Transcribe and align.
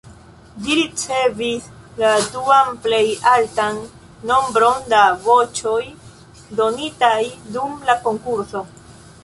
Ĝi 0.61 0.75
ricevis 0.77 1.65
la 2.03 2.13
duan 2.37 2.79
plej 2.85 3.03
altan 3.33 3.77
nombron 4.31 4.81
da 4.95 5.01
voĉoj 5.29 5.79
donitaj 6.63 7.19
dum 7.59 7.77
la 7.91 7.97
konkurso. 8.09 8.63